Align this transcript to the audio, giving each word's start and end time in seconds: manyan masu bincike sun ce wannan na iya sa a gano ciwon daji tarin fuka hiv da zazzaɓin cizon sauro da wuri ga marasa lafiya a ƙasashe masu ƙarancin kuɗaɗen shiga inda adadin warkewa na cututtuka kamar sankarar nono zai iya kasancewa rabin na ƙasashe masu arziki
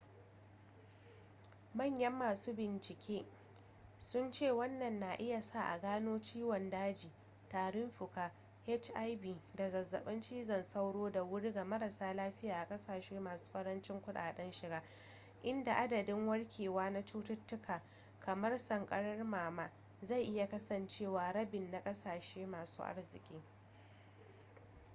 manyan 1.73 2.13
masu 2.13 2.53
bincike 2.53 3.25
sun 3.99 4.31
ce 4.31 4.51
wannan 4.51 4.99
na 4.99 5.13
iya 5.19 5.41
sa 5.41 5.63
a 5.65 5.79
gano 5.79 6.19
ciwon 6.21 6.69
daji 6.69 7.11
tarin 7.49 7.89
fuka 7.91 8.31
hiv 8.65 9.37
da 9.55 9.69
zazzaɓin 9.69 10.21
cizon 10.21 10.63
sauro 10.63 11.09
da 11.11 11.23
wuri 11.23 11.53
ga 11.53 11.63
marasa 11.65 12.13
lafiya 12.13 12.55
a 12.59 12.67
ƙasashe 12.67 13.19
masu 13.19 13.51
ƙarancin 13.51 14.01
kuɗaɗen 14.01 14.51
shiga 14.51 14.83
inda 15.43 15.73
adadin 15.75 16.27
warkewa 16.27 16.89
na 16.89 17.01
cututtuka 17.05 17.81
kamar 18.19 18.57
sankarar 18.59 19.17
nono 19.25 19.69
zai 20.01 20.23
iya 20.23 20.47
kasancewa 20.49 21.31
rabin 21.33 21.71
na 21.71 21.79
ƙasashe 21.83 22.45
masu 22.47 22.83
arziki 22.83 23.41